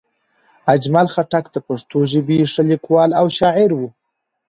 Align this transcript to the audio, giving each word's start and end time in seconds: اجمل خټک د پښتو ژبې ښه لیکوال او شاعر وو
اجمل 0.73 1.07
خټک 1.13 1.45
د 1.51 1.57
پښتو 1.67 1.99
ژبې 2.11 2.39
ښه 2.51 2.61
لیکوال 2.71 3.09
او 3.19 3.25
شاعر 3.37 3.69
وو 3.77 3.87